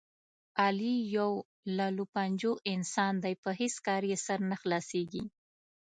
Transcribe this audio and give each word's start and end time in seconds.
علي 0.65 0.95
یو 1.17 1.31
للوپنجو 1.77 2.51
انسان 2.73 3.13
دی، 3.23 3.33
په 3.43 3.49
هېڅ 3.59 3.73
کار 3.87 4.01
یې 4.11 4.17
سر 4.25 4.39
نه 4.51 4.55
خلاصېږي. 4.61 5.23